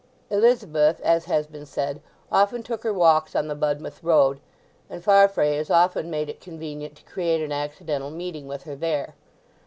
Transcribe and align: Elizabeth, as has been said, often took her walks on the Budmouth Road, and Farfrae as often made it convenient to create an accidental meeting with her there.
Elizabeth, 0.31 0.99
as 1.01 1.25
has 1.25 1.45
been 1.45 1.67
said, 1.67 2.01
often 2.31 2.63
took 2.63 2.81
her 2.81 2.91
walks 2.91 3.35
on 3.35 3.47
the 3.47 3.53
Budmouth 3.53 4.01
Road, 4.03 4.39
and 4.89 5.03
Farfrae 5.03 5.55
as 5.57 5.69
often 5.69 6.09
made 6.09 6.27
it 6.27 6.41
convenient 6.41 6.95
to 6.95 7.03
create 7.03 7.39
an 7.43 7.51
accidental 7.51 8.09
meeting 8.09 8.47
with 8.47 8.63
her 8.63 8.75
there. 8.75 9.13